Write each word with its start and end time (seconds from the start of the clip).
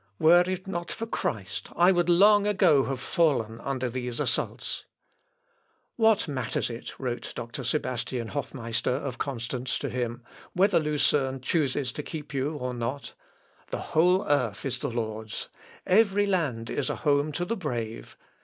Were 0.17 0.43
it 0.47 0.65
not 0.65 0.91
for 0.91 1.05
Christ 1.05 1.69
I 1.75 1.91
would 1.91 2.09
long 2.09 2.47
ago 2.47 2.85
have 2.85 2.99
fallen 2.99 3.59
under 3.61 3.87
these 3.87 4.19
assaults." 4.19 4.85
"What 5.95 6.27
matters 6.27 6.71
it," 6.71 6.97
wrote 6.99 7.31
Doctor 7.35 7.63
Sebastian 7.63 8.29
Hofmeister 8.29 8.89
of 8.89 9.19
Constance 9.19 9.77
to 9.77 9.89
him, 9.89 10.23
"whether 10.53 10.79
Lucerne 10.79 11.39
chooses 11.39 11.91
to 11.91 12.01
keep 12.01 12.33
you 12.33 12.55
or 12.55 12.73
not? 12.73 13.13
The 13.69 13.91
whole 13.93 14.27
earth 14.27 14.65
is 14.65 14.79
the 14.79 14.89
Lord's. 14.89 15.49
Every 15.85 16.25
land 16.25 16.71
is 16.71 16.89
a 16.89 16.95
home 17.05 17.31
to 17.33 17.45
the 17.45 17.55
brave. 17.55 18.17